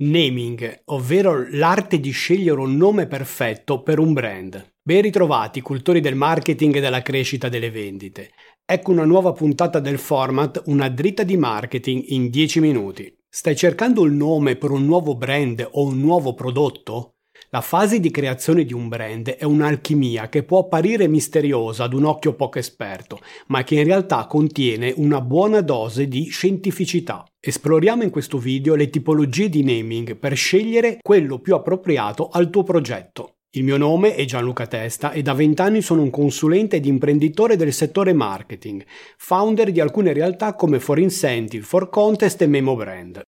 Naming, 0.00 0.82
ovvero 0.92 1.48
l'arte 1.50 1.98
di 1.98 2.12
scegliere 2.12 2.60
un 2.60 2.76
nome 2.76 3.08
perfetto 3.08 3.82
per 3.82 3.98
un 3.98 4.12
brand. 4.12 4.74
Ben 4.80 5.02
ritrovati, 5.02 5.60
cultori 5.60 5.98
del 5.98 6.14
marketing 6.14 6.76
e 6.76 6.80
della 6.80 7.02
crescita 7.02 7.48
delle 7.48 7.72
vendite. 7.72 8.30
Ecco 8.64 8.92
una 8.92 9.04
nuova 9.04 9.32
puntata 9.32 9.80
del 9.80 9.98
format 9.98 10.62
Una 10.66 10.88
dritta 10.88 11.24
di 11.24 11.36
marketing 11.36 12.04
in 12.10 12.30
10 12.30 12.60
minuti. 12.60 13.12
Stai 13.28 13.56
cercando 13.56 14.04
il 14.04 14.12
nome 14.12 14.54
per 14.54 14.70
un 14.70 14.84
nuovo 14.84 15.16
brand 15.16 15.66
o 15.68 15.86
un 15.86 15.98
nuovo 15.98 16.32
prodotto? 16.32 17.14
La 17.50 17.62
fase 17.62 17.98
di 17.98 18.10
creazione 18.10 18.66
di 18.66 18.74
un 18.74 18.88
brand 18.88 19.30
è 19.30 19.44
un'alchimia 19.44 20.28
che 20.28 20.42
può 20.42 20.58
apparire 20.58 21.08
misteriosa 21.08 21.84
ad 21.84 21.94
un 21.94 22.04
occhio 22.04 22.34
poco 22.34 22.58
esperto, 22.58 23.20
ma 23.46 23.64
che 23.64 23.76
in 23.76 23.84
realtà 23.84 24.26
contiene 24.26 24.92
una 24.96 25.22
buona 25.22 25.62
dose 25.62 26.08
di 26.08 26.26
scientificità. 26.26 27.24
Esploriamo 27.40 28.02
in 28.02 28.10
questo 28.10 28.36
video 28.36 28.74
le 28.74 28.90
tipologie 28.90 29.48
di 29.48 29.64
naming 29.64 30.16
per 30.16 30.36
scegliere 30.36 30.98
quello 31.00 31.38
più 31.38 31.54
appropriato 31.54 32.28
al 32.28 32.50
tuo 32.50 32.64
progetto. 32.64 33.36
Il 33.52 33.64
mio 33.64 33.78
nome 33.78 34.14
è 34.14 34.26
Gianluca 34.26 34.66
Testa 34.66 35.12
e 35.12 35.22
da 35.22 35.32
vent'anni 35.32 35.80
sono 35.80 36.02
un 36.02 36.10
consulente 36.10 36.76
ed 36.76 36.84
imprenditore 36.84 37.56
del 37.56 37.72
settore 37.72 38.12
marketing, 38.12 38.84
founder 39.16 39.72
di 39.72 39.80
alcune 39.80 40.12
realtà 40.12 40.54
come 40.54 40.80
For 40.80 40.98
Incentive, 40.98 41.64
For 41.64 41.88
Contest 41.88 42.42
e 42.42 42.46
Memo 42.46 42.76
Brand. 42.76 43.22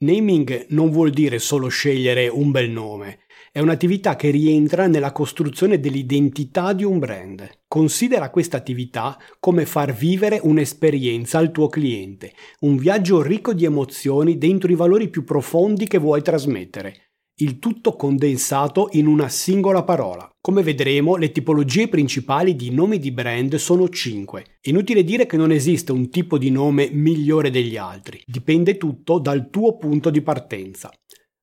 Naming 0.00 0.66
non 0.68 0.90
vuol 0.90 1.10
dire 1.10 1.40
solo 1.40 1.66
scegliere 1.66 2.28
un 2.28 2.52
bel 2.52 2.70
nome, 2.70 3.22
è 3.50 3.58
un'attività 3.58 4.14
che 4.14 4.30
rientra 4.30 4.86
nella 4.86 5.10
costruzione 5.10 5.80
dell'identità 5.80 6.72
di 6.72 6.84
un 6.84 7.00
brand. 7.00 7.62
Considera 7.66 8.30
questa 8.30 8.56
attività 8.56 9.18
come 9.40 9.66
far 9.66 9.92
vivere 9.92 10.38
un'esperienza 10.40 11.38
al 11.38 11.50
tuo 11.50 11.66
cliente, 11.66 12.32
un 12.60 12.76
viaggio 12.76 13.22
ricco 13.22 13.52
di 13.52 13.64
emozioni 13.64 14.38
dentro 14.38 14.70
i 14.70 14.76
valori 14.76 15.08
più 15.08 15.24
profondi 15.24 15.88
che 15.88 15.98
vuoi 15.98 16.22
trasmettere 16.22 17.07
il 17.40 17.60
tutto 17.60 17.94
condensato 17.94 18.88
in 18.92 19.06
una 19.06 19.28
singola 19.28 19.84
parola. 19.84 20.28
Come 20.40 20.62
vedremo, 20.62 21.14
le 21.14 21.30
tipologie 21.30 21.86
principali 21.86 22.56
di 22.56 22.70
nomi 22.70 22.98
di 22.98 23.12
brand 23.12 23.54
sono 23.56 23.88
5. 23.88 24.58
Inutile 24.62 25.04
dire 25.04 25.26
che 25.26 25.36
non 25.36 25.52
esiste 25.52 25.92
un 25.92 26.10
tipo 26.10 26.36
di 26.36 26.50
nome 26.50 26.88
migliore 26.90 27.50
degli 27.50 27.76
altri, 27.76 28.20
dipende 28.26 28.76
tutto 28.76 29.20
dal 29.20 29.50
tuo 29.50 29.76
punto 29.76 30.10
di 30.10 30.20
partenza. 30.20 30.90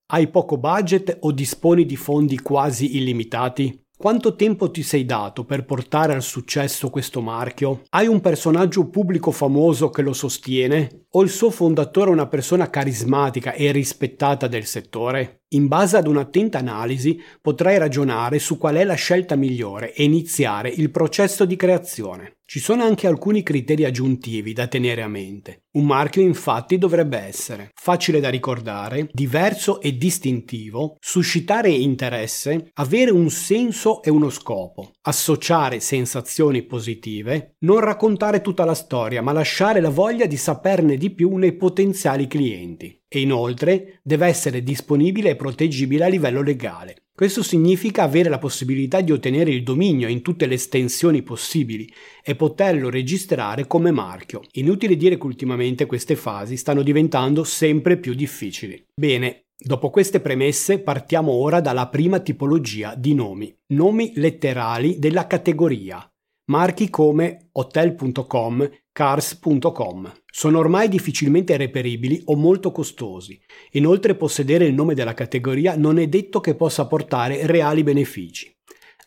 Hai 0.07 0.27
poco 0.27 0.57
budget 0.57 1.17
o 1.21 1.31
disponi 1.31 1.85
di 1.85 1.95
fondi 1.95 2.39
quasi 2.39 2.97
illimitati? 2.97 3.83
Quanto 3.97 4.35
tempo 4.35 4.69
ti 4.71 4.83
sei 4.83 5.05
dato 5.05 5.45
per 5.45 5.63
portare 5.63 6.13
al 6.13 6.21
successo 6.21 6.89
questo 6.89 7.21
marchio? 7.21 7.83
Hai 7.91 8.07
un 8.07 8.19
personaggio 8.19 8.89
pubblico 8.89 9.31
famoso 9.31 9.89
che 9.89 10.02
lo 10.02 10.11
sostiene? 10.11 11.05
O 11.11 11.23
il 11.23 11.30
suo 11.30 11.49
fondatore 11.49 12.09
è 12.09 12.13
una 12.13 12.27
persona 12.27 12.69
carismatica 12.69 13.53
e 13.53 13.71
rispettata 13.71 14.47
del 14.47 14.65
settore? 14.65 15.43
In 15.56 15.67
base 15.67 15.95
ad 15.95 16.08
un'attenta 16.08 16.58
analisi 16.58 17.17
potrai 17.42 17.78
ragionare 17.78 18.39
su 18.39 18.58
qual 18.58 18.75
è 18.75 18.84
la 18.84 18.95
scelta 18.95 19.38
migliore 19.38 19.94
e 19.94 20.03
iniziare 20.03 20.67
il 20.70 20.92
processo 20.92 21.45
di 21.45 21.56
creazione. 21.56 22.39
Ci 22.44 22.59
sono 22.59 22.84
anche 22.84 23.08
alcuni 23.08 23.42
criteri 23.42 23.86
aggiuntivi 23.86 24.52
da 24.52 24.67
tenere 24.67 25.02
a 25.02 25.08
mente. 25.08 25.64
Un 25.76 25.86
marchio 25.86 26.22
infatti 26.22 26.78
dovrebbe 26.78 27.17
essere 27.17 27.72
facile 27.73 28.20
da 28.20 28.30
ricordare, 28.30 29.09
diverso 29.14 29.80
e 29.80 29.98
distintivo, 29.98 30.98
suscitare 31.00 31.70
interesse, 31.70 32.70
avere 32.73 33.11
un 33.11 33.30
senso 33.30 34.03
e 34.03 34.11
uno 34.11 34.30
scopo, 34.30 34.92
associare 35.03 35.80
sensazioni 35.80 36.64
positive, 36.64 37.56
non 37.59 37.80
raccontare 37.80 38.42
tutta 38.42 38.66
la 38.66 38.76
storia 38.76 39.22
ma 39.22 39.31
lasciare 39.31 39.80
la 39.80 39.89
voglia 39.89 40.26
di 40.26 40.38
saperne 40.38 40.98
di 40.98 41.11
più 41.11 41.36
nei 41.38 41.56
potenziali 41.56 42.28
clienti 42.28 43.03
e 43.08 43.20
inoltre 43.20 44.00
deve 44.03 44.28
essere 44.28 44.64
disponibile 44.64 45.31
e 45.31 45.36
proteggibile 45.36 46.06
a 46.06 46.08
livello 46.08 46.42
legale. 46.42 46.95
Questo 47.16 47.44
significa 47.44 48.03
avere 48.03 48.27
la 48.27 48.39
possibilità 48.39 48.99
di 48.99 49.14
ottenere 49.14 49.52
il 49.52 49.64
dominio 49.64 50.10
in 50.10 50.21
tutte 50.21 50.48
le 50.48 50.55
estensioni 50.55 51.21
possibili 51.21 51.89
e 52.21 52.36
poterlo 52.36 52.89
registrare 52.89 53.67
come 53.67 53.92
marchio. 53.92 54.42
Inutile 54.54 54.98
dire 54.98 55.17
che 55.17 55.26
ultimamente 55.26 55.86
queste 55.86 56.17
fasi 56.17 56.58
stanno 56.58 56.83
diventando 56.83 57.45
sempre 57.45 57.98
più 57.98 58.14
difficili. 58.14 58.83
Bene, 58.94 59.45
Dopo 59.58 59.89
queste 59.89 60.20
premesse 60.20 60.80
partiamo 60.80 61.32
ora 61.32 61.61
dalla 61.61 61.88
prima 61.88 62.20
tipologia 62.20 62.94
di 62.94 63.14
nomi, 63.14 63.55
nomi 63.67 64.11
letterali 64.15 64.99
della 64.99 65.27
categoria, 65.27 66.05
marchi 66.52 66.89
come 66.89 67.48
hotel.com, 67.54 68.70
cars.com. 68.95 70.10
Sono 70.32 70.58
ormai 70.58 70.88
difficilmente 70.88 71.58
reperibili 71.58 72.22
o 72.28 72.38
molto 72.38 72.72
costosi. 72.72 73.38
Inoltre 73.72 74.16
possedere 74.16 74.67
il 74.67 74.73
nome 74.73 74.94
della 74.94 75.14
categoria 75.14 75.76
non 75.76 76.00
è 76.00 76.08
detto 76.08 76.39
che 76.39 76.56
possa 76.56 76.88
portare 76.88 77.45
reali 77.45 77.83
benefici. 77.83 78.50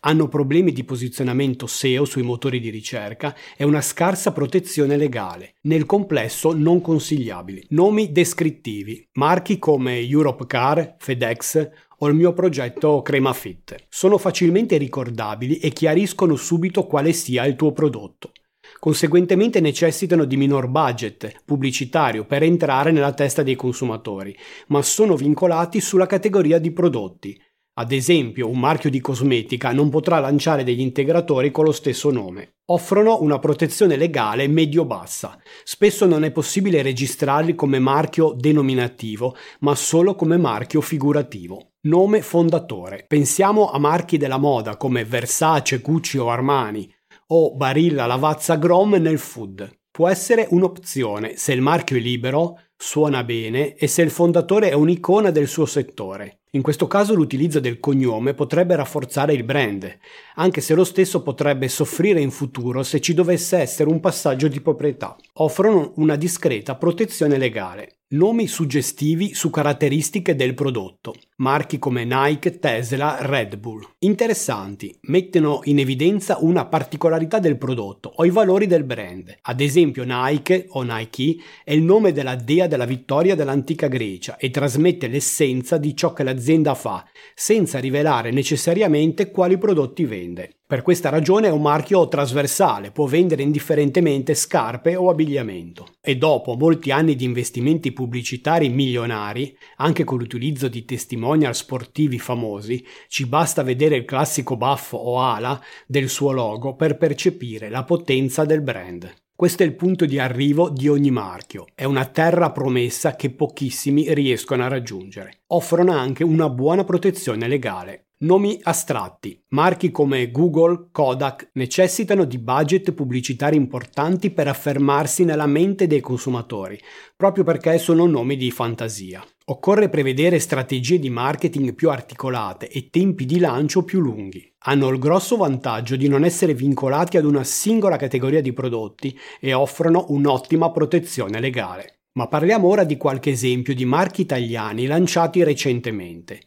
Hanno 0.00 0.28
problemi 0.28 0.72
di 0.72 0.84
posizionamento 0.84 1.66
SEO 1.66 2.04
sui 2.04 2.20
motori 2.20 2.60
di 2.60 2.68
ricerca 2.68 3.34
e 3.56 3.64
una 3.64 3.80
scarsa 3.80 4.30
protezione 4.32 4.98
legale, 4.98 5.54
nel 5.62 5.86
complesso 5.86 6.52
non 6.52 6.82
consigliabili. 6.82 7.68
Nomi 7.70 8.12
descrittivi, 8.12 9.08
marchi 9.14 9.58
come 9.58 10.00
Europe 10.00 10.46
Car, 10.46 10.96
FedEx 10.98 11.70
o 12.00 12.08
il 12.08 12.14
mio 12.14 12.34
progetto 12.34 13.00
Crema 13.00 13.32
Fit. 13.32 13.86
Sono 13.88 14.18
facilmente 14.18 14.76
ricordabili 14.76 15.56
e 15.56 15.70
chiariscono 15.70 16.36
subito 16.36 16.84
quale 16.84 17.14
sia 17.14 17.46
il 17.46 17.56
tuo 17.56 17.72
prodotto 17.72 18.32
conseguentemente 18.78 19.60
necessitano 19.60 20.24
di 20.24 20.36
minor 20.36 20.68
budget 20.68 21.42
pubblicitario 21.44 22.24
per 22.24 22.42
entrare 22.42 22.90
nella 22.90 23.12
testa 23.12 23.42
dei 23.42 23.56
consumatori, 23.56 24.36
ma 24.68 24.82
sono 24.82 25.16
vincolati 25.16 25.80
sulla 25.80 26.06
categoria 26.06 26.58
di 26.58 26.70
prodotti. 26.70 27.40
Ad 27.78 27.92
esempio, 27.92 28.48
un 28.48 28.58
marchio 28.58 28.90
di 28.90 29.00
cosmetica 29.00 29.70
non 29.70 29.88
potrà 29.88 30.18
lanciare 30.18 30.64
degli 30.64 30.80
integratori 30.80 31.52
con 31.52 31.64
lo 31.64 31.70
stesso 31.70 32.10
nome. 32.10 32.56
Offrono 32.70 33.22
una 33.22 33.38
protezione 33.38 33.96
legale 33.96 34.48
medio-bassa. 34.48 35.38
Spesso 35.62 36.04
non 36.04 36.24
è 36.24 36.32
possibile 36.32 36.82
registrarli 36.82 37.54
come 37.54 37.78
marchio 37.78 38.32
denominativo, 38.36 39.36
ma 39.60 39.76
solo 39.76 40.16
come 40.16 40.36
marchio 40.36 40.80
figurativo. 40.80 41.74
Nome 41.82 42.20
fondatore. 42.20 43.04
Pensiamo 43.06 43.70
a 43.70 43.78
marchi 43.78 44.16
della 44.16 44.38
moda 44.38 44.76
come 44.76 45.04
Versace, 45.04 45.78
Gucci 45.78 46.18
o 46.18 46.30
Armani, 46.30 46.92
o 47.30 47.54
Barilla 47.54 48.06
Lavazza 48.06 48.56
Grom 48.56 48.94
nel 48.94 49.18
food. 49.18 49.70
Può 49.90 50.08
essere 50.08 50.46
un'opzione 50.50 51.36
se 51.36 51.52
il 51.52 51.60
marchio 51.60 51.96
è 51.96 52.00
libero, 52.00 52.60
suona 52.76 53.24
bene 53.24 53.74
e 53.74 53.86
se 53.86 54.02
il 54.02 54.10
fondatore 54.10 54.70
è 54.70 54.74
un'icona 54.74 55.30
del 55.30 55.48
suo 55.48 55.66
settore. 55.66 56.38
In 56.52 56.62
questo 56.62 56.86
caso 56.86 57.14
l'utilizzo 57.14 57.60
del 57.60 57.80
cognome 57.80 58.32
potrebbe 58.32 58.76
rafforzare 58.76 59.34
il 59.34 59.44
brand, 59.44 59.98
anche 60.36 60.62
se 60.62 60.74
lo 60.74 60.84
stesso 60.84 61.22
potrebbe 61.22 61.68
soffrire 61.68 62.20
in 62.20 62.30
futuro 62.30 62.82
se 62.82 63.00
ci 63.00 63.12
dovesse 63.12 63.58
essere 63.58 63.90
un 63.90 64.00
passaggio 64.00 64.48
di 64.48 64.60
proprietà. 64.60 65.16
Offrono 65.34 65.92
una 65.96 66.16
discreta 66.16 66.76
protezione 66.76 67.36
legale. 67.36 67.98
Nomi 68.10 68.46
suggestivi 68.46 69.34
su 69.34 69.50
caratteristiche 69.50 70.34
del 70.34 70.54
prodotto. 70.54 71.14
Marchi 71.40 71.78
come 71.78 72.04
Nike, 72.04 72.58
Tesla, 72.58 73.18
Red 73.20 73.58
Bull. 73.58 73.86
Interessanti, 74.00 74.98
mettono 75.02 75.60
in 75.64 75.78
evidenza 75.78 76.38
una 76.40 76.66
particolarità 76.66 77.38
del 77.38 77.56
prodotto 77.56 78.10
o 78.16 78.24
i 78.24 78.30
valori 78.30 78.66
del 78.66 78.82
brand. 78.82 79.36
Ad 79.42 79.60
esempio 79.60 80.02
Nike 80.04 80.66
o 80.70 80.82
Nike 80.82 81.36
è 81.62 81.72
il 81.72 81.82
nome 81.82 82.10
della 82.10 82.34
dea 82.34 82.66
della 82.66 82.86
vittoria 82.86 83.36
dell'antica 83.36 83.86
Grecia 83.86 84.36
e 84.36 84.50
trasmette 84.50 85.06
l'essenza 85.06 85.78
di 85.78 85.94
ciò 85.94 86.12
che 86.12 86.24
l'azienda 86.24 86.74
fa, 86.74 87.06
senza 87.36 87.78
rivelare 87.78 88.32
necessariamente 88.32 89.30
quali 89.30 89.58
prodotti 89.58 90.04
vende. 90.06 90.54
Per 90.68 90.82
questa 90.82 91.08
ragione 91.08 91.46
è 91.46 91.50
un 91.50 91.62
marchio 91.62 92.08
trasversale, 92.08 92.90
può 92.90 93.06
vendere 93.06 93.42
indifferentemente 93.42 94.34
scarpe 94.34 94.96
o 94.96 95.08
abbigliamento. 95.08 95.94
E 95.98 96.18
dopo 96.18 96.56
molti 96.56 96.90
anni 96.90 97.16
di 97.16 97.24
investimenti 97.24 97.90
pubblicitari 97.90 98.68
milionari, 98.68 99.56
anche 99.76 100.04
con 100.04 100.18
l'utilizzo 100.18 100.68
di 100.68 100.84
testimonial 101.28 101.54
sportivi 101.54 102.18
famosi, 102.18 102.84
ci 103.08 103.26
basta 103.26 103.62
vedere 103.62 103.96
il 103.96 104.04
classico 104.06 104.56
baffo 104.56 104.96
o 104.96 105.20
ala 105.20 105.60
del 105.86 106.08
suo 106.08 106.32
logo 106.32 106.74
per 106.74 106.96
percepire 106.96 107.68
la 107.68 107.84
potenza 107.84 108.44
del 108.44 108.62
brand. 108.62 109.12
Questo 109.34 109.62
è 109.62 109.66
il 109.66 109.74
punto 109.74 110.06
di 110.06 110.18
arrivo 110.18 110.70
di 110.70 110.88
ogni 110.88 111.10
marchio, 111.10 111.66
è 111.74 111.84
una 111.84 112.06
terra 112.06 112.50
promessa 112.50 113.14
che 113.14 113.30
pochissimi 113.30 114.12
riescono 114.14 114.64
a 114.64 114.68
raggiungere. 114.68 115.42
Offrono 115.48 115.92
anche 115.92 116.24
una 116.24 116.48
buona 116.48 116.84
protezione 116.84 117.46
legale. 117.46 118.07
Nomi 118.20 118.58
astratti. 118.64 119.40
Marchi 119.50 119.92
come 119.92 120.32
Google, 120.32 120.88
Kodak 120.90 121.50
necessitano 121.52 122.24
di 122.24 122.38
budget 122.38 122.90
pubblicitari 122.90 123.54
importanti 123.54 124.32
per 124.32 124.48
affermarsi 124.48 125.22
nella 125.22 125.46
mente 125.46 125.86
dei 125.86 126.00
consumatori, 126.00 126.76
proprio 127.14 127.44
perché 127.44 127.78
sono 127.78 128.06
nomi 128.06 128.36
di 128.36 128.50
fantasia. 128.50 129.24
Occorre 129.44 129.88
prevedere 129.88 130.40
strategie 130.40 130.98
di 130.98 131.10
marketing 131.10 131.76
più 131.76 131.90
articolate 131.90 132.68
e 132.68 132.90
tempi 132.90 133.24
di 133.24 133.38
lancio 133.38 133.84
più 133.84 134.00
lunghi. 134.00 134.52
Hanno 134.64 134.88
il 134.88 134.98
grosso 134.98 135.36
vantaggio 135.36 135.94
di 135.94 136.08
non 136.08 136.24
essere 136.24 136.54
vincolati 136.54 137.18
ad 137.18 137.24
una 137.24 137.44
singola 137.44 137.96
categoria 137.96 138.42
di 138.42 138.52
prodotti 138.52 139.16
e 139.38 139.52
offrono 139.52 140.06
un'ottima 140.08 140.72
protezione 140.72 141.38
legale. 141.38 142.00
Ma 142.14 142.26
parliamo 142.26 142.66
ora 142.66 142.82
di 142.82 142.96
qualche 142.96 143.30
esempio 143.30 143.76
di 143.76 143.84
marchi 143.84 144.22
italiani 144.22 144.86
lanciati 144.86 145.44
recentemente. 145.44 146.40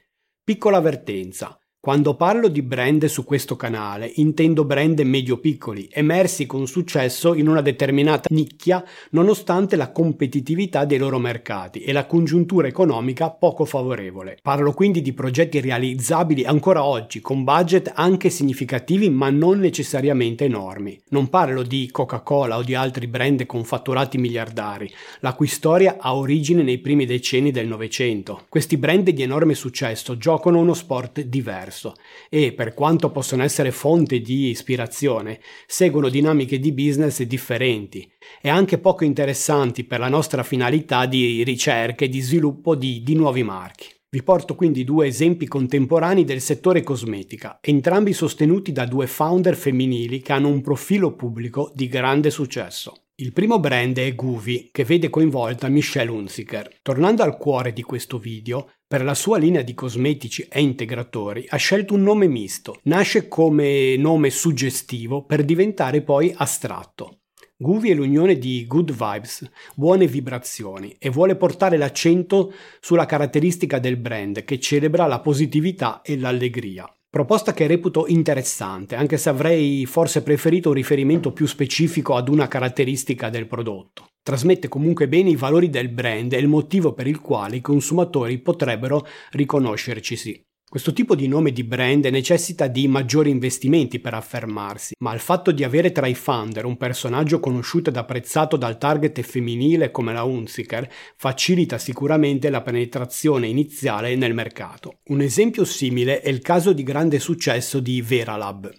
Piccola 0.43 0.77
avvertenza. 0.77 1.55
Quando 1.83 2.13
parlo 2.13 2.47
di 2.47 2.61
brand 2.61 3.03
su 3.05 3.23
questo 3.23 3.55
canale, 3.55 4.11
intendo 4.17 4.65
brand 4.65 4.99
medio-piccoli, 4.99 5.89
emersi 5.91 6.45
con 6.45 6.67
successo 6.67 7.33
in 7.33 7.47
una 7.47 7.61
determinata 7.61 8.27
nicchia 8.29 8.85
nonostante 9.09 9.75
la 9.75 9.91
competitività 9.91 10.85
dei 10.85 10.99
loro 10.99 11.17
mercati 11.17 11.79
e 11.79 11.91
la 11.91 12.05
congiuntura 12.05 12.67
economica 12.67 13.31
poco 13.31 13.65
favorevole. 13.65 14.37
Parlo 14.43 14.73
quindi 14.73 15.01
di 15.01 15.11
progetti 15.13 15.59
realizzabili 15.59 16.45
ancora 16.45 16.83
oggi, 16.83 17.19
con 17.19 17.43
budget 17.43 17.91
anche 17.95 18.29
significativi 18.29 19.09
ma 19.09 19.31
non 19.31 19.57
necessariamente 19.57 20.45
enormi. 20.45 21.01
Non 21.07 21.29
parlo 21.29 21.63
di 21.63 21.89
Coca-Cola 21.91 22.57
o 22.57 22.61
di 22.61 22.75
altri 22.75 23.07
brand 23.07 23.47
con 23.47 23.63
fatturati 23.63 24.19
miliardari, 24.19 24.87
la 25.21 25.33
cui 25.33 25.47
storia 25.47 25.97
ha 25.99 26.13
origine 26.13 26.61
nei 26.61 26.77
primi 26.77 27.07
decenni 27.07 27.49
del 27.49 27.65
Novecento. 27.65 28.45
Questi 28.49 28.77
brand 28.77 29.09
di 29.09 29.23
enorme 29.23 29.55
successo 29.55 30.15
giocano 30.15 30.59
uno 30.59 30.75
sport 30.75 31.21
diverso 31.21 31.69
diverso 31.71 31.93
e, 32.29 32.53
per 32.53 32.73
quanto 32.73 33.09
possono 33.09 33.43
essere 33.43 33.71
fonte 33.71 34.19
di 34.19 34.49
ispirazione, 34.49 35.39
seguono 35.65 36.09
dinamiche 36.09 36.59
di 36.59 36.73
business 36.73 37.21
differenti 37.23 38.09
e 38.41 38.49
anche 38.49 38.77
poco 38.77 39.05
interessanti 39.05 39.85
per 39.85 39.99
la 39.99 40.09
nostra 40.09 40.43
finalità 40.43 41.05
di 41.05 41.43
ricerca 41.43 42.05
e 42.05 42.09
di 42.09 42.19
sviluppo 42.19 42.75
di, 42.75 43.01
di 43.01 43.15
nuovi 43.15 43.43
marchi. 43.43 43.87
Vi 44.13 44.23
porto 44.23 44.55
quindi 44.55 44.83
due 44.83 45.07
esempi 45.07 45.47
contemporanei 45.47 46.25
del 46.25 46.41
settore 46.41 46.83
cosmetica, 46.83 47.59
entrambi 47.61 48.11
sostenuti 48.11 48.73
da 48.73 48.85
due 48.85 49.07
founder 49.07 49.55
femminili 49.55 50.19
che 50.19 50.33
hanno 50.33 50.49
un 50.49 50.59
profilo 50.59 51.15
pubblico 51.15 51.71
di 51.73 51.87
grande 51.87 52.29
successo. 52.29 53.05
Il 53.21 53.33
primo 53.33 53.59
brand 53.59 53.99
è 53.99 54.15
Goovy, 54.15 54.69
che 54.71 54.83
vede 54.83 55.11
coinvolta 55.11 55.67
Michelle 55.67 56.09
Hunziker. 56.09 56.79
Tornando 56.81 57.21
al 57.21 57.37
cuore 57.37 57.71
di 57.71 57.83
questo 57.83 58.17
video, 58.17 58.71
per 58.87 59.03
la 59.03 59.13
sua 59.13 59.37
linea 59.37 59.61
di 59.61 59.75
cosmetici 59.75 60.47
e 60.49 60.59
integratori 60.59 61.45
ha 61.49 61.57
scelto 61.57 61.93
un 61.93 62.01
nome 62.01 62.25
misto. 62.27 62.79
Nasce 62.85 63.27
come 63.27 63.95
nome 63.95 64.31
suggestivo 64.31 65.23
per 65.23 65.45
diventare 65.45 66.01
poi 66.01 66.33
astratto. 66.35 67.19
Goovy 67.57 67.91
è 67.91 67.93
l'unione 67.93 68.39
di 68.39 68.65
good 68.65 68.91
vibes, 68.91 69.47
buone 69.75 70.07
vibrazioni, 70.07 70.95
e 70.97 71.11
vuole 71.11 71.35
portare 71.35 71.77
l'accento 71.77 72.51
sulla 72.79 73.05
caratteristica 73.05 73.77
del 73.77 73.97
brand 73.97 74.43
che 74.43 74.59
celebra 74.59 75.05
la 75.05 75.19
positività 75.19 76.01
e 76.01 76.17
l'allegria. 76.17 76.91
Proposta 77.11 77.51
che 77.51 77.67
reputo 77.67 78.07
interessante, 78.07 78.95
anche 78.95 79.17
se 79.17 79.27
avrei 79.27 79.85
forse 79.85 80.23
preferito 80.23 80.69
un 80.69 80.75
riferimento 80.75 81.33
più 81.33 81.45
specifico 81.45 82.15
ad 82.15 82.29
una 82.29 82.47
caratteristica 82.47 83.29
del 83.29 83.47
prodotto. 83.47 84.11
Trasmette 84.23 84.69
comunque 84.69 85.09
bene 85.09 85.31
i 85.31 85.35
valori 85.35 85.69
del 85.69 85.89
brand 85.89 86.31
e 86.31 86.37
il 86.37 86.47
motivo 86.47 86.93
per 86.93 87.07
il 87.07 87.19
quale 87.19 87.57
i 87.57 87.61
consumatori 87.61 88.39
potrebbero 88.39 89.05
riconoscercisi. 89.31 90.41
Questo 90.71 90.93
tipo 90.93 91.15
di 91.15 91.27
nome 91.27 91.51
di 91.51 91.65
brand 91.65 92.05
necessita 92.05 92.67
di 92.67 92.87
maggiori 92.87 93.29
investimenti 93.29 93.99
per 93.99 94.13
affermarsi, 94.13 94.95
ma 94.99 95.13
il 95.13 95.19
fatto 95.19 95.51
di 95.51 95.65
avere 95.65 95.91
tra 95.91 96.07
i 96.07 96.15
founder 96.15 96.63
un 96.63 96.77
personaggio 96.77 97.41
conosciuto 97.41 97.89
ed 97.89 97.97
apprezzato 97.97 98.55
dal 98.55 98.77
target 98.77 99.19
femminile 99.19 99.91
come 99.91 100.13
la 100.13 100.23
Hunziker 100.23 100.89
facilita 101.17 101.77
sicuramente 101.77 102.49
la 102.49 102.61
penetrazione 102.61 103.47
iniziale 103.47 104.15
nel 104.15 104.33
mercato. 104.33 104.99
Un 105.07 105.19
esempio 105.19 105.65
simile 105.65 106.21
è 106.21 106.29
il 106.29 106.39
caso 106.39 106.71
di 106.71 106.83
grande 106.83 107.19
successo 107.19 107.81
di 107.81 108.01
Veralab. 108.01 108.73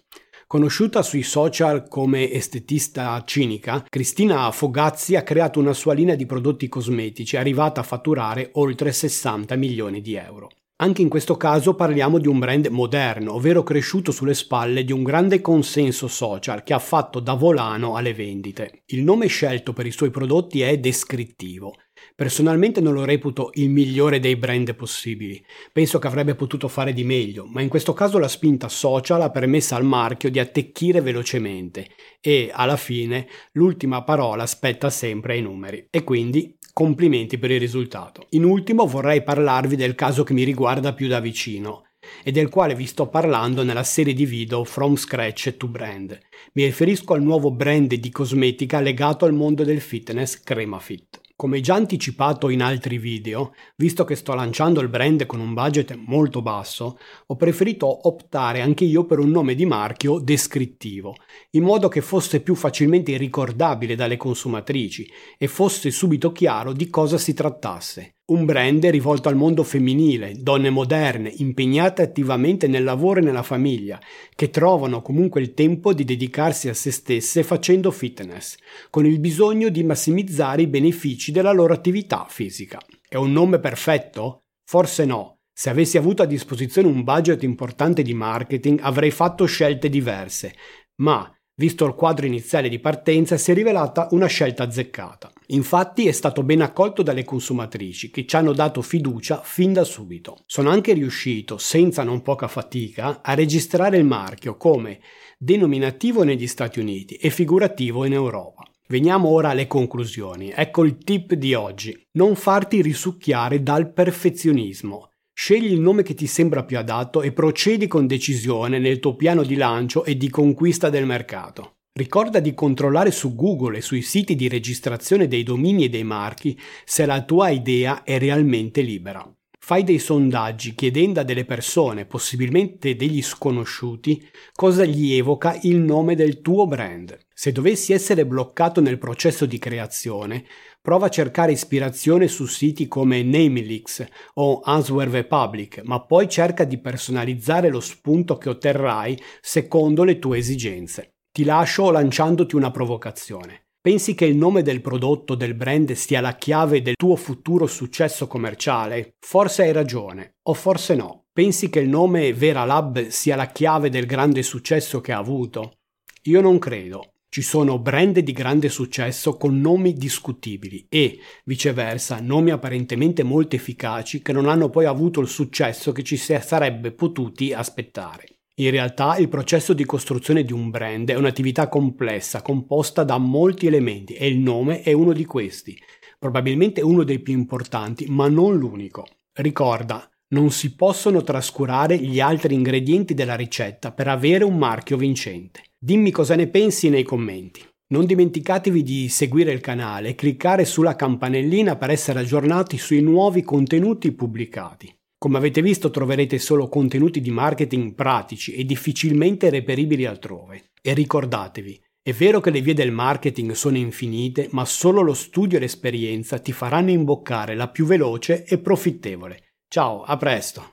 Conosciuta 0.47 1.03
sui 1.03 1.23
social 1.23 1.87
come 1.89 2.33
estetista 2.33 3.23
cinica, 3.27 3.85
Cristina 3.87 4.51
Fogazzi 4.51 5.15
ha 5.15 5.23
creato 5.23 5.61
una 5.61 5.75
sua 5.75 5.93
linea 5.93 6.15
di 6.15 6.25
prodotti 6.25 6.69
cosmetici 6.69 7.37
arrivata 7.37 7.83
a 7.83 7.85
fatturare 7.85 8.49
oltre 8.55 8.93
60 8.93 9.55
milioni 9.57 10.01
di 10.01 10.15
euro. 10.15 10.49
Anche 10.83 11.01
in 11.01 11.09
questo 11.09 11.37
caso 11.37 11.77
parliamo 11.77 12.19
di 12.19 12.27
un 12.27 12.41
brand 12.41 12.67
moderno, 12.67 13.35
ovvero 13.35 13.63
cresciuto 13.63 14.11
sulle 14.11 14.35
spalle 14.35 14.83
di 14.83 14.91
un 14.91 15.05
grande 15.05 15.41
consenso 15.41 16.09
social 16.09 16.65
che 16.65 16.75
ha 16.75 16.81
fatto 16.81 17.21
da 17.21 17.35
volano 17.35 17.95
alle 17.95 18.13
vendite. 18.13 18.83
Il 18.87 19.05
nome 19.05 19.29
scelto 19.29 19.73
per 19.73 19.87
i 19.87 19.93
suoi 19.93 20.11
prodotti 20.11 20.61
è 20.61 20.77
descrittivo. 20.79 21.75
Personalmente 22.23 22.81
non 22.81 22.95
lo 22.95 23.05
reputo 23.05 23.51
il 23.55 23.69
migliore 23.69 24.21
dei 24.21 24.37
brand 24.37 24.77
possibili. 24.77 25.45
Penso 25.73 25.99
che 25.99 26.07
avrebbe 26.07 26.37
potuto 26.37 26.69
fare 26.69 26.93
di 26.93 27.03
meglio, 27.03 27.47
ma 27.47 27.63
in 27.63 27.69
questo 27.69 27.95
caso 27.95 28.19
la 28.19 28.29
spinta 28.29 28.69
social 28.69 29.23
ha 29.23 29.31
permesso 29.31 29.75
al 29.75 29.83
marchio 29.83 30.31
di 30.31 30.39
attecchire 30.39 31.01
velocemente 31.01 31.89
e, 32.21 32.49
alla 32.55 32.77
fine, 32.77 33.27
l'ultima 33.55 34.05
parola 34.05 34.47
spetta 34.47 34.89
sempre 34.89 35.33
ai 35.33 35.43
numeri. 35.43 35.89
E 35.91 36.05
quindi 36.05 36.57
Complimenti 36.73 37.39
per 37.39 37.51
il 37.51 37.59
risultato. 37.59 38.29
In 38.31 38.45
ultimo 38.45 38.87
vorrei 38.87 39.23
parlarvi 39.23 39.75
del 39.75 39.95
caso 39.97 40.23
che 40.23 40.33
mi 40.33 40.45
riguarda 40.45 40.95
più 40.95 41.09
da 41.09 41.21
vicino 41.21 41.89
e 42.23 42.31
del 42.31 42.49
quale 42.49 42.75
vi 42.77 42.87
sto 42.87 43.09
parlando 43.09 43.63
nella 43.65 43.83
serie 43.83 44.15
di 44.15 44.25
video 44.25 44.65
From 44.65 44.95
Scratch 44.95 45.57
to 45.57 45.67
Brand. 45.67 46.19
Mi 46.53 46.65
riferisco 46.65 47.13
al 47.13 47.23
nuovo 47.23 47.51
brand 47.51 47.93
di 47.93 48.11
cosmetica 48.11 48.81
legato 48.81 49.27
al 49.27 49.35
mondo 49.35 49.65
del 49.65 49.81
fitness 49.81 50.41
CremaFit. 50.41 51.22
Come 51.43 51.59
già 51.59 51.75
anticipato 51.75 52.51
in 52.51 52.63
altri 52.63 52.99
video, 52.99 53.53
visto 53.75 54.05
che 54.05 54.15
sto 54.15 54.33
lanciando 54.33 54.81
il 54.81 54.87
brand 54.87 55.27
con 55.27 55.41
un 55.41 55.55
budget 55.55 55.93
molto 55.97 56.41
basso, 56.41 57.01
ho 57.27 57.35
preferito 57.35 58.07
optare 58.07 58.61
anche 58.61 58.85
io 58.85 59.07
per 59.07 59.19
un 59.19 59.31
nome 59.31 59.57
di 59.57 59.67
marchio 59.67 60.21
descrittivo, 60.21 61.17
in 61.51 61.65
modo 61.65 61.89
che 61.89 62.01
fosse 62.01 62.43
più 62.43 62.55
facilmente 62.55 63.17
ricordabile 63.17 63.97
dalle 63.97 64.17
consumatrici 64.17 65.11
e 65.37 65.49
fosse 65.49 65.91
subito 65.91 66.31
chiaro 66.31 66.73
di 66.73 66.89
cosa 66.89 67.19
si 67.19 67.35
trattasse. 67.35 68.19
Un 68.25 68.45
brand 68.45 68.85
rivolto 68.87 69.29
al 69.29 69.35
mondo 69.35 69.65
femminile, 69.65 70.35
donne 70.39 70.71
moderne, 70.71 71.29
impegnate 71.39 72.03
attivamente 72.03 72.69
nel 72.69 72.85
lavoro 72.85 73.19
e 73.19 73.23
nella 73.23 73.43
famiglia, 73.43 74.01
che 74.37 74.49
trovano 74.49 75.03
comunque 75.03 75.41
il 75.41 75.55
tempo 75.55 75.93
di 75.93 76.05
dedicarsi 76.05 76.69
a 76.69 76.75
se 76.75 76.93
stesse 76.93 77.43
facendo 77.43 77.91
fitness, 77.91 78.57
con 78.91 79.07
il 79.07 79.19
bisogno 79.19 79.71
di 79.71 79.83
massimizzare 79.83 80.63
i 80.63 80.69
benefici 80.69 81.33
della 81.33 81.51
loro 81.51 81.75
attività 81.75 82.25
fisica. 82.29 82.81
È 83.09 83.17
un 83.17 83.33
nome 83.33 83.59
perfetto? 83.59 84.45
Forse 84.65 85.05
no. 85.05 85.39
Se 85.53 85.69
avessi 85.69 85.99
avuto 85.99 86.23
a 86.23 86.27
disposizione 86.27 86.87
un 86.87 87.03
budget 87.03 87.43
importante 87.43 88.03
di 88.03 88.15
marketing 88.15 88.79
avrei 88.83 89.11
fatto 89.11 89.45
scelte 89.47 89.89
diverse, 89.89 90.55
ma 91.03 91.29
Visto 91.55 91.85
il 91.85 91.95
quadro 91.95 92.25
iniziale 92.25 92.71
di 92.71 92.79
partenza, 92.79 93.37
si 93.37 93.51
è 93.51 93.55
rivelata 93.55 94.09
una 94.13 94.27
scelta 94.27 94.63
azzeccata. 94.63 95.31
Infatti 95.53 96.07
è 96.07 96.13
stato 96.13 96.43
ben 96.43 96.63
accolto 96.63 97.03
dalle 97.03 97.25
consumatrici, 97.25 98.11
che 98.11 98.27
ci 98.27 98.37
hanno 98.37 98.53
dato 98.53 98.81
fiducia 98.81 99.43
fin 99.43 99.73
da 99.73 99.85
subito. 99.85 100.39
Sono 100.47 100.71
anche 100.71 100.95
riuscito, 100.95 101.59
senza 101.59 102.03
non 102.03 102.23
poca 102.23 102.49
fatica, 102.49 103.21
a 103.23 103.35
registrare 103.35 103.99
il 103.99 104.05
marchio 104.05 104.57
come 104.57 105.01
denominativo 105.39 106.23
negli 106.23 106.47
Stati 106.47 106.81
Uniti 106.81 107.17
e 107.17 107.29
figurativo 107.31 108.05
in 108.05 108.15
Europa. 108.15 108.63
Veniamo 108.89 109.29
ora 109.29 109.51
alle 109.51 109.67
conclusioni. 109.67 110.53
Ecco 110.55 110.85
il 110.85 110.99
tip 110.99 111.35
di 111.35 111.55
oggi. 111.55 111.99
Non 112.13 112.35
farti 112.35 112.81
risucchiare 112.81 113.63
dal 113.63 113.93
perfezionismo. 113.93 115.11
Scegli 115.35 115.73
il 115.73 115.81
nome 115.81 116.03
che 116.03 116.15
ti 116.15 116.27
sembra 116.27 116.65
più 116.65 116.79
adatto 116.79 117.23
e 117.23 117.33
procedi 117.33 117.87
con 117.87 118.07
decisione 118.07 118.79
nel 118.79 119.01
tuo 119.01 119.17
piano 119.17 119.43
di 119.43 119.57
lancio 119.57 120.05
e 120.05 120.17
di 120.17 120.29
conquista 120.29 120.91
del 120.91 121.07
mercato. 121.07 121.77
Ricorda 121.95 122.41
di 122.41 122.55
controllare 122.55 123.11
su 123.11 123.35
Google 123.35 123.77
e 123.77 123.83
sui 123.83 124.01
siti 124.01 124.35
di 124.35 124.49
registrazione 124.49 125.29
dei 125.29 125.43
domini 125.43 125.85
e 125.85 125.89
dei 125.91 126.05
marchi 126.05 126.59
se 126.87 127.05
la 127.05 127.23
tua 127.23 127.51
idea 127.51 128.03
è 128.03 128.19
realmente 128.19 128.81
libera. 128.81 129.31
Fai 129.59 129.85
dei 129.85 129.99
sondaggi 129.99 130.75
chiedendo 130.75 131.21
a 131.21 131.23
delle 131.23 131.45
persone, 131.45 132.07
possibilmente 132.07 132.97
degli 132.97 133.21
sconosciuti, 133.21 134.27
cosa 134.55 134.87
gli 134.87 135.13
evoca 135.13 135.59
il 135.65 135.77
nome 135.77 136.17
del 136.17 136.41
tuo 136.41 136.67
brand. 136.67 137.17
Se 137.35 137.53
dovessi 137.53 137.93
essere 137.93 138.25
bloccato 138.25 138.81
nel 138.81 138.97
processo 138.97 139.45
di 139.45 139.59
creazione, 139.59 140.47
prova 140.81 141.07
a 141.07 141.11
cercare 141.11 141.53
ispirazione 141.53 142.27
su 142.27 142.47
siti 142.47 142.89
come 142.89 143.23
Namelix 143.23 144.03
o 144.35 144.61
Answer 144.65 145.27
Public, 145.27 145.83
ma 145.85 146.01
poi 146.01 146.27
cerca 146.27 146.65
di 146.65 146.79
personalizzare 146.79 147.69
lo 147.69 147.81
spunto 147.81 148.39
che 148.39 148.49
otterrai 148.49 149.21
secondo 149.43 150.05
le 150.05 150.19
tue 150.19 150.39
esigenze. 150.39 151.12
Ti 151.35 151.45
lascio 151.45 151.91
lanciandoti 151.91 152.57
una 152.57 152.71
provocazione. 152.71 153.69
Pensi 153.81 154.15
che 154.15 154.27
il 154.27 154.37
nome 154.37 154.61
del 154.61 154.83
prodotto, 154.83 155.35
del 155.35 155.55
brand, 155.55 155.91
sia 155.93 156.21
la 156.21 156.35
chiave 156.35 156.83
del 156.83 156.95
tuo 156.95 157.17
futuro 157.17 157.67
successo 157.67 158.27
commerciale? 158.27 159.15
Forse 159.19 159.63
hai 159.63 159.73
ragione, 159.73 160.35
o 160.43 160.53
forse 160.53 160.95
no. 160.95 161.29
Pensi 161.33 161.71
che 161.71 161.81
il 161.81 161.89
nome 161.89 162.35
Vera 162.35 162.67
Lab 162.67 163.09
sia 163.09 163.35
la 163.35 163.47
chiave 163.47 163.89
del 163.89 164.05
grande 164.05 164.43
successo 164.43 165.01
che 165.01 165.13
ha 165.13 165.17
avuto? 165.17 165.79
Io 166.25 166.43
non 166.43 166.59
credo. 166.59 167.15
Ci 167.31 167.41
sono 167.41 167.79
brand 167.79 168.19
di 168.19 168.33
grande 168.33 168.69
successo 168.69 169.39
con 169.39 169.59
nomi 169.59 169.95
discutibili 169.95 170.85
e, 170.91 171.19
viceversa, 171.47 172.21
nomi 172.21 172.51
apparentemente 172.51 173.23
molto 173.23 173.57
efficaci 173.57 174.21
che 174.21 174.35
non 174.35 174.49
hanno 174.49 174.69
poi 174.69 174.85
avuto 174.85 175.21
il 175.21 175.29
successo 175.29 175.93
che 175.93 176.03
ci 176.03 176.19
si 176.19 176.39
sarebbe 176.43 176.93
potuti 176.93 177.55
aspettare. 177.55 178.32
In 178.57 178.71
realtà 178.71 179.17
il 179.17 179.31
processo 179.31 179.73
di 179.73 179.87
costruzione 179.87 180.45
di 180.45 180.53
un 180.53 180.69
brand 180.69 181.11
è 181.11 181.15
un'attività 181.15 181.69
complessa, 181.69 182.43
composta 182.43 183.03
da 183.03 183.17
molti 183.17 183.67
elementi 183.67 184.13
e 184.13 184.27
il 184.27 184.39
nome 184.39 184.83
è 184.83 184.93
uno 184.93 185.15
di 185.15 185.25
questi, 185.25 185.75
probabilmente 186.19 186.83
uno 186.83 187.03
dei 187.03 187.21
più 187.21 187.33
importanti, 187.33 188.05
ma 188.11 188.29
non 188.29 188.59
l'unico. 188.59 189.07
Ricorda, 189.33 190.07
non 190.35 190.51
si 190.51 190.75
possono 190.75 191.23
trascurare 191.23 191.97
gli 191.97 192.21
altri 192.21 192.53
ingredienti 192.53 193.15
della 193.15 193.37
ricetta 193.37 193.91
per 193.91 194.09
avere 194.09 194.45
un 194.45 194.59
marchio 194.59 194.99
vincente. 194.99 195.63
Dimmi 195.79 196.11
cosa 196.11 196.37
ne 196.37 196.49
pensi 196.49 196.91
nei 196.91 197.05
commenti. 197.05 197.67
Non 197.93 198.05
dimenticatevi 198.05 198.83
di 198.83 199.09
seguire 199.09 199.53
il 199.53 199.61
canale 199.61 200.11
e 200.11 200.15
cliccare 200.15 200.67
sulla 200.67 200.95
campanellina 200.95 201.77
per 201.77 201.89
essere 201.89 202.21
aggiornati 202.21 202.77
sui 202.77 203.01
nuovi 203.01 203.43
contenuti 203.43 204.13
pubblicati. 204.13 204.95
Come 205.23 205.39
avete 205.39 205.63
visto 205.63 205.93
troverete 205.93 206.37
solo 206.41 206.69
contenuti 206.69 207.21
di 207.21 207.31
marketing 207.31 207.95
pratici 207.95 208.55
e 208.55 208.65
difficilmente 208.65 209.51
reperibili 209.51 210.05
altrove. 210.05 210.73
E 210.83 210.95
ricordatevi, 210.95 211.81
è 212.03 212.13
vero 212.13 212.41
che 212.41 212.51
le 212.51 212.61
vie 212.61 212.75
del 212.75 212.91
marketing 212.91 213.53
sono 213.53 213.77
infinite, 213.77 214.49
ma 214.51 214.65
solo 214.65 215.01
lo 215.01 215.15
studio 215.15 215.59
e 215.59 215.61
l'esperienza 215.61 216.41
ti 216.41 216.51
faranno 216.51 216.91
imboccare 216.91 217.55
la 217.55 217.69
più 217.69 217.87
veloce 217.87 218.43
e 218.43 218.59
profittevole. 218.59 219.53
Ciao, 219.69 220.03
a 220.03 220.17
presto! 220.17 220.72